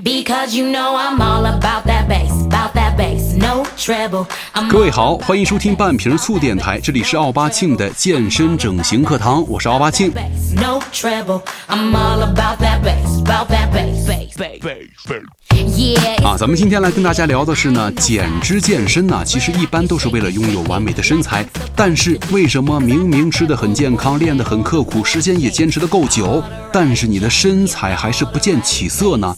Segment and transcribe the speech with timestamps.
[0.00, 4.26] Because you know I'm all about that bass, about that bass, no treble.
[4.54, 10.12] I'm 各位好，欢迎收听半瓶醋电台，这里是奥巴庆的健身整形课堂，我是奥巴庆。
[10.54, 11.42] no treble.
[11.66, 15.24] I'm all about that bass, about that bass, bass, bass.
[15.50, 21.44] Yeah, 啊，咱们今天来跟大家聊的是呢，减脂健身呢，其实一般都是为了拥有完美的身材，
[21.74, 26.42] 但是为什么明明吃的很健康，练得很刻苦，时间也坚持的够久，
[26.72, 29.36] 但是你的身材还是不见起色呢？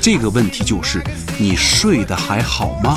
[0.00, 1.02] 这个问题就是
[1.38, 2.96] 你睡得还好吗.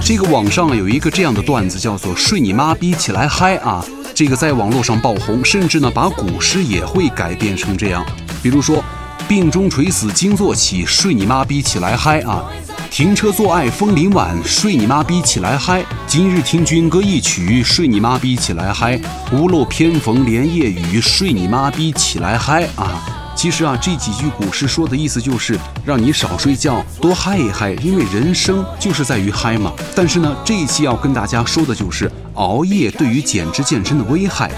[0.00, 8.04] 这个网上有一个这样的段子，叫做“睡你妈逼起来嗨”啊，这个在网络上爆红，甚至呢把古诗也会改编成这样，
[8.42, 8.82] 比如说
[9.28, 12.44] “病中垂死惊坐起，睡你妈逼起来嗨”啊
[12.90, 18.98] ，“停车坐爱枫林晚，睡你妈逼起来嗨”，今日听君歌一曲，睡你妈逼起来嗨，
[19.32, 23.00] 屋漏偏逢连夜雨，睡你妈逼起来嗨啊。
[23.36, 29.72] 其实啊，这几句古诗说的意思就是让你少睡觉，多嗨一嗨，因为人生就是在于嗨嘛。
[29.94, 34.50] 但是呢，这一期要跟大家说的就是熬夜对于减脂健身的危害。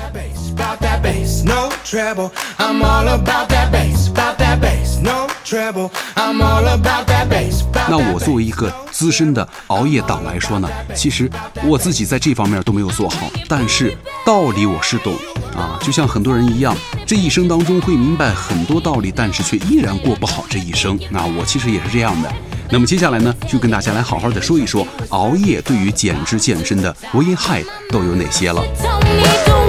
[1.30, 2.32] Bass, no treble.
[2.58, 5.90] I'm all about that bass, about that bass, no treble.
[6.16, 7.62] I'm all about that bass.
[7.88, 11.30] 那我作为一个资深的熬夜党来说呢，其实
[11.62, 15.14] 我自己在这方面都没有做好，但是道理我是懂
[15.56, 20.98] 啊，就像很多人一样，这一生当中会明白很多道理，但是却依然过不好这一生。
[21.10, 22.32] 那我其实也是这样的。
[22.72, 29.59] 那么接下来呢，就跟大家来好好的说一说熬夜对于减脂健身的危害都有哪些了。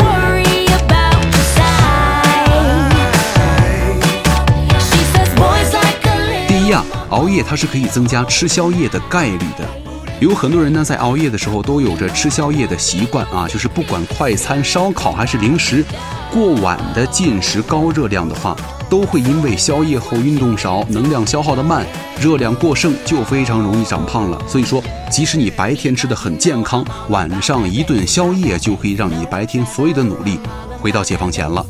[7.10, 9.68] 熬夜它是可以增加吃宵夜的概率的。
[10.20, 15.84] 有很多人呢，在熬夜的时候都有着吃宵夜的习惯啊，就是不管快餐、烧烤还是零食，
[16.32, 18.56] 过晚的进食高热量的话，
[18.88, 21.84] 都会因为宵夜后运动少、能量消耗的慢、
[22.20, 24.40] 热量过剩，就非常容易长胖了。
[24.48, 30.40] 所以说，即使你白天吃的很健康，晚上一顿宵夜就可以让你白天所有的努力
[30.80, 31.66] 回到解放前了。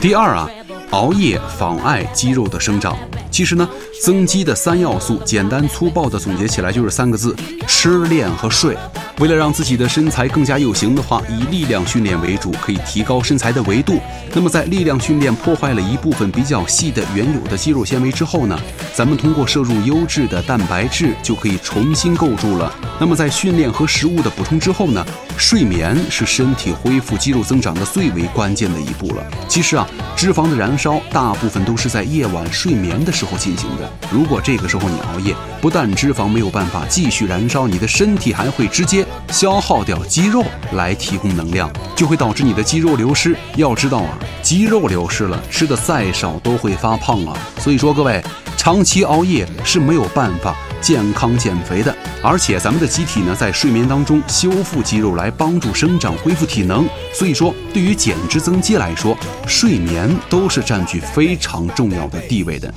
[0.00, 0.48] 第二啊，
[0.92, 2.96] 熬夜妨碍肌肉的生长。
[3.32, 3.68] 其实呢，
[4.02, 7.34] 增肌的三要素，简单粗暴的总结起来就是三个字：
[7.66, 8.76] 吃、练和睡。
[9.18, 14.00] 为了让自己的身材更加有型的话，以力量训练为主，可以提高身材的维度。
[14.32, 18.58] 那么在力量训练破坏了一部分比较细的原有的肌肉纤维之后呢，
[18.94, 22.74] 咱们通过摄入优质的蛋白质就可以重新构筑了。
[22.98, 25.04] 那么在训练和食物的补充之后呢，
[25.36, 29.24] 睡眠是身体恢复肌肉增长的最为关键的一步了。
[29.46, 29.86] 其实啊，
[30.16, 33.88] 脂肪的燃烧大部分都是在夜晚睡眠的时候进行的。
[34.10, 43.36] 如果这个时候你熬夜，不但脂肪没有办法继续燃烧，你的身体还会直接消耗掉肌肉来提供能量，就会导致你的肌肉流失。
[43.56, 47.36] 要知道啊，肌肉流失了，吃的再少都会发胖啊。
[47.58, 48.22] 所以说各位，
[48.56, 51.94] 长期熬夜是没有办法健康减肥的。
[52.22, 56.88] 而且咱们的机体呢，在睡眠当中修复肌肉来帮助生长、恢复体能。
[57.12, 62.72] 所以说，对于减脂增肌来说，睡眠都是占据非常重要的地位的。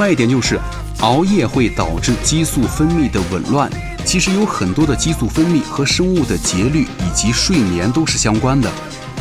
[0.00, 0.58] 外一点就是，
[1.00, 3.70] 熬夜会导致激素分泌的紊乱。
[4.02, 8.68] 其实有很多的激素分泌和生物的节律以及睡眠都是相关的。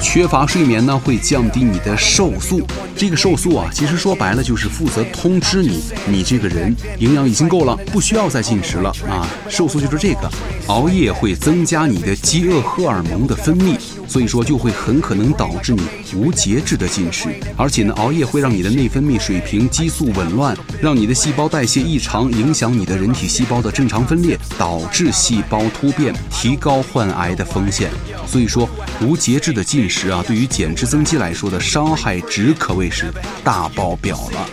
[0.02, 2.66] 缺乏睡眠呢，会降低你的瘦素。
[2.96, 9.28] 这个瘦素啊，其实说白了就是负责通知你，你这个人营养已经够了，不需要再进食了啊。
[9.50, 10.32] 瘦素就是这个。
[10.68, 13.78] 熬夜会增加你的饥饿荷尔蒙的分泌，
[14.10, 15.84] 所以说就会很可能导致你
[16.16, 17.30] 无节制的进食。
[17.56, 27.92] 而且呢，熬夜会让你的内分泌水平激素紊乱，让你的细胞代谢异常，影响你的人体细胞的正常分裂，导致细胞突变，提高患癌的风险。
[28.26, 28.68] 所以说，
[29.02, 33.06] 无节制的进食啊，对于减脂增肌来说的伤害值可谓是
[33.44, 34.50] 大爆表了。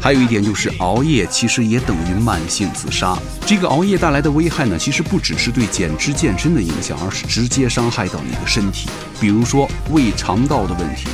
[0.00, 3.16] 还有一点就是熬夜其实也等于慢性自杀。
[3.46, 8.88] 这个熬夜带来的危害呢，其实不只是对减脂健身的影响，而是直接伤害到你的身体。
[9.20, 11.06] 比如说胃肠道的问题，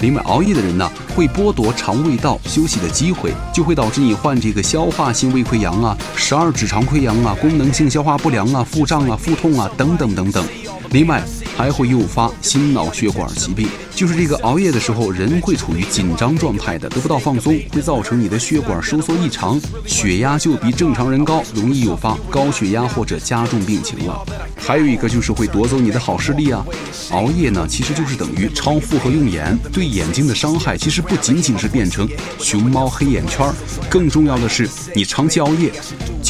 [0.00, 10.44] 另外，熬夜的人呢，会剥夺肠胃道休息的机会，就会导致你患这个消化性胃溃疡啊、十二指肠溃疡啊、功能性消化不良啊、腹胀啊、腹痛啊等等等等。
[10.90, 11.22] 另外，
[11.56, 13.68] 还会诱发心脑血管疾病。
[13.94, 24.24] 就是这个熬夜的时候，人会处于紧张状态的，得不到放松，会造成你的血管收缩异常，血压就比正常人高，容易诱发高血压或者加重病情了。
[24.56, 26.64] 还有一个就是会夺走你的好视力啊！
[27.10, 32.08] 熬夜呢，其实就是等于超负荷用眼，对眼睛的伤害其实不仅仅是变成
[32.38, 33.46] 熊猫黑眼圈，
[33.90, 35.70] 更重要的是，你长期熬夜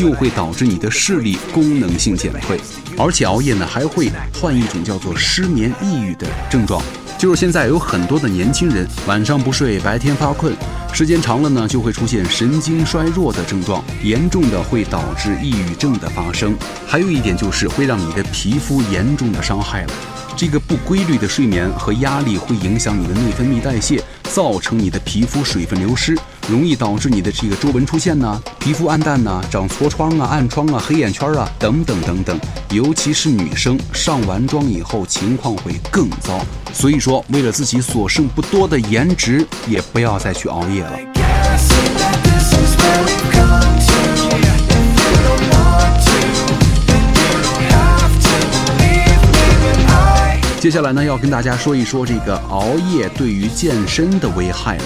[0.03, 2.59] 就会导致你的视力功能性减退，
[2.99, 6.83] 而且熬夜呢还会患一种叫做失眠、抑郁的症状。
[7.17, 10.53] 就是现在有很多的年轻人晚上不睡，白天发困，
[10.93, 16.53] 时间长了呢，就会出现神经衰弱的症状，严重的会导致抑郁症的发生。
[16.85, 19.93] 还有一点就是会让你的皮肤严重的伤害了。
[20.37, 32.39] 这个不规律的睡眠和压力会影响你的内分泌代谢，造成你的皮肤水分流失，容易导致你的这个皱纹出现呢，皮肤暗淡呢，长痤疮啊、暗疮啊、黑眼圈啊等等等等。
[32.71, 36.44] 尤其是女生上完妆以后，情况会更糟。
[36.73, 40.99] 所以说，为了自己所剩不多的颜值，也不要再去熬夜了。
[50.59, 54.85] 接下来呢，要跟大家说一说这个熬夜对于健身的危害了。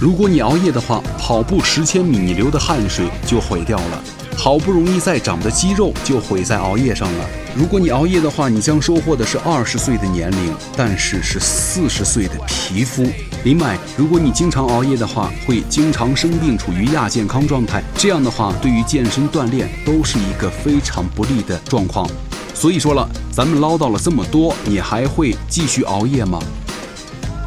[0.00, 4.02] 如果你熬夜的话，跑步十千米，你流的汗水就毁掉了，
[4.36, 7.24] 好不容易再长的肌肉就毁在熬夜上了。
[7.56, 13.06] 如果你熬夜的话，你将收获的是二十岁的年龄，但是是四十岁的皮肤。
[13.44, 17.82] 另外，如果你经常熬夜的话，会经常生病，处于亚健康状态。
[17.96, 22.06] 这样的话，对于健身锻炼都是一个非常不利的状况。
[22.52, 26.40] 所以说了，咱们唠叨了这么多，你还会继续熬夜吗？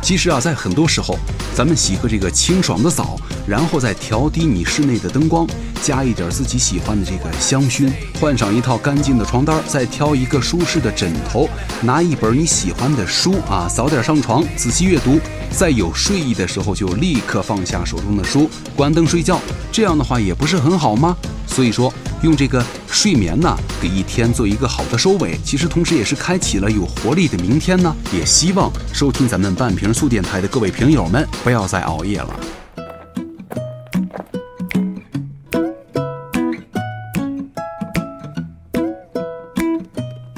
[0.07, 1.19] 其实啊，在很多时候，
[1.54, 5.45] 咱们洗个这个清爽的澡，然后再调低你室内的灯光，
[5.83, 11.50] 加一点自己喜欢的这个香薰，换上一套干净的床单，再挑一个舒适的枕头，
[11.81, 15.19] 拿一本你喜欢的书啊，早点上床，仔细阅读，
[15.51, 19.39] 在有睡意的时候就立刻放下手中的书，关灯睡觉。
[19.71, 21.17] 这样的话也不是很好吗？
[21.47, 21.91] 所以说，
[22.21, 27.95] 用这个睡眠呢，给一天做一个好的收尾，其实同时也是开启了有活力的明天呢。
[28.13, 32.39] 也希望收听咱们半瓶醋电台的各位评友们，不要再熬夜了。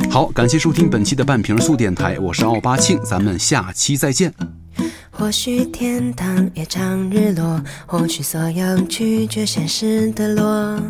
[0.10, 4.34] 好，感谢收听本期的半瓶醋电台，我是奥巴庆，咱们下期再见。
[5.20, 10.82] 或许天堂也常日落，或许所有拒绝现实的落，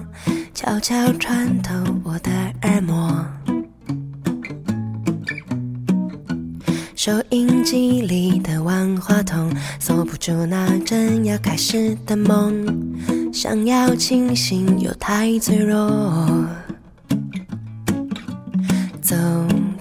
[0.53, 1.73] 悄悄穿透
[2.03, 2.29] 我的
[2.61, 3.25] 耳膜。
[6.95, 12.67] 收音机里的万花筒，锁不住那正要开始的梦，
[13.33, 15.89] 想要清醒又太脆弱。
[19.01, 19.15] 走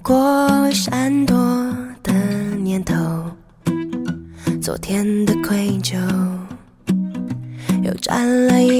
[0.02, 1.37] 过山洞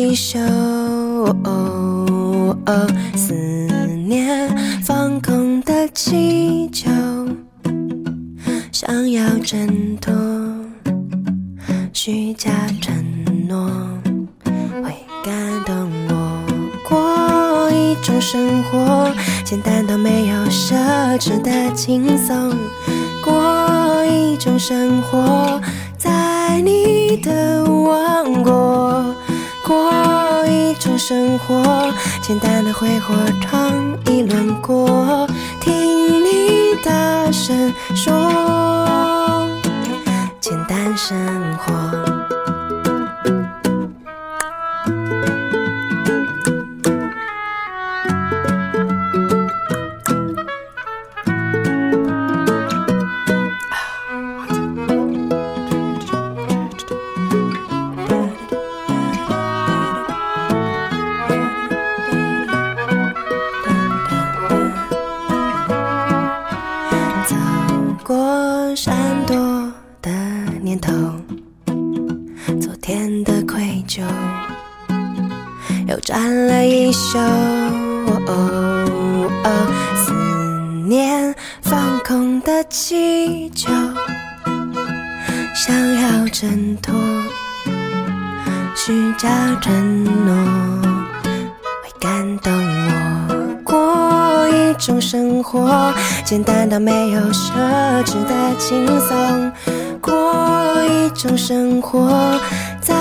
[0.08, 0.38] 一休。
[3.14, 3.34] 思
[4.06, 4.48] 念
[4.82, 6.90] 放空的气球，
[8.72, 10.14] 想要挣脱
[11.92, 12.50] 虚假
[12.80, 12.94] 承
[13.46, 13.70] 诺，
[14.82, 16.42] 会感动我。
[16.88, 19.12] 过一种生活，
[19.44, 20.74] 简单到没有奢
[21.18, 22.56] 侈的轻松。
[23.22, 25.60] 过一种生活，
[25.98, 29.14] 在你的王国。
[29.68, 29.92] 过
[30.46, 33.70] 一种生活，简单的挥霍尝
[34.06, 35.28] 一轮过，
[35.60, 39.46] 听你大声说，
[40.40, 41.14] 简单生
[41.58, 42.07] 活。
[82.58, 83.70] 的气球，
[85.54, 86.92] 想要挣脱
[88.74, 89.28] 虚假
[89.60, 90.34] 承诺。
[91.22, 93.62] 会感动我。
[93.62, 97.52] 过一种生活，简单到没有奢
[98.04, 99.52] 侈的轻松。
[100.00, 102.40] 过一种生活，
[102.80, 102.92] 在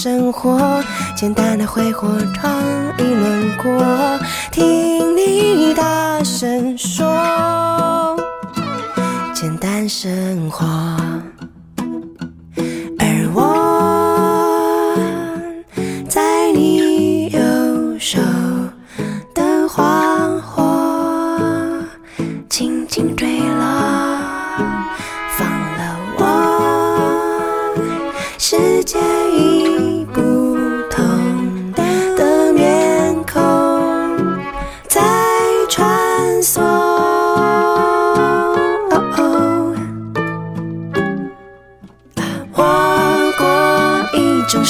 [0.00, 0.80] 生活，
[1.16, 2.62] 简单的挥霍闯
[2.98, 4.20] 一轮过，
[4.52, 8.16] 听你大声说，
[9.34, 10.64] 简单生活。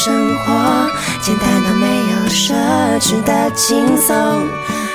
[0.00, 0.88] 生活，
[1.20, 2.54] 简单到没有奢
[3.00, 4.14] 侈的轻松。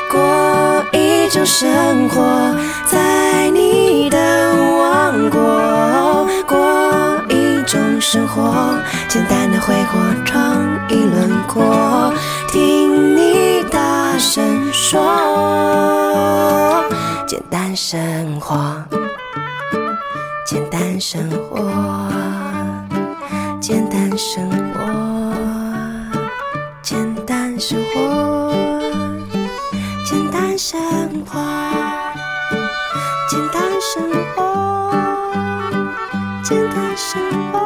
[0.09, 2.55] 过一种生活，
[2.85, 4.17] 在你的
[4.79, 6.25] 王国。
[6.47, 6.57] 过
[7.27, 8.79] 一种生活，
[9.09, 12.13] 简单的挥霍闯一轮廓，
[12.47, 15.01] 听你大声说，
[17.27, 18.73] 简单生活。
[20.45, 21.59] 简单生活，
[23.59, 24.62] 简单生活，
[31.33, 32.13] 花
[33.27, 34.91] 简单生活
[36.43, 37.62] 简单生活。